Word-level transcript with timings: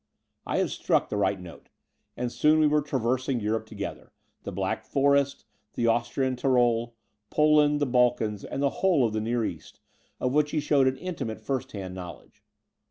I 0.47 0.57
had 0.57 0.71
struck 0.71 1.09
the 1.09 1.15
right 1.17 1.39
note; 1.39 1.69
and 2.17 2.31
soon 2.31 2.57
we 2.59 2.65
were 2.65 2.81
traversing 2.81 3.39
Europe 3.39 3.67
together— 3.67 4.11
the 4.45 4.51
Black 4.51 4.83
Forest, 4.83 5.45
the 5.75 5.85
Austrian 5.85 6.35
Tyrol, 6.35 6.95
Poland, 7.29 7.79
the 7.79 7.85
Balkans, 7.85 8.43
and 8.43 8.63
the 8.63 8.69
whole 8.81 9.05
of 9.05 9.13
the 9.13 9.21
Near 9.21 9.45
East, 9.45 9.79
of 10.19 10.33
which 10.33 10.49
he 10.49 10.59
showed 10.59 10.87
an 10.87 10.97
intimate 10.97 11.39
first 11.39 11.73
hand 11.73 11.93
knowledge. 11.93 12.41